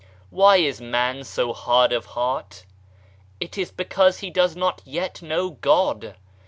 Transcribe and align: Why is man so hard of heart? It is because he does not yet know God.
Why 0.31 0.57
is 0.57 0.81
man 0.81 1.23
so 1.23 1.53
hard 1.53 1.93
of 1.93 2.07
heart? 2.17 2.65
It 3.39 3.55
is 3.55 3.69
because 3.71 4.17
he 4.17 4.31
does 4.31 4.55
not 4.55 4.81
yet 4.83 5.21
know 5.21 5.51
God. 5.51 6.15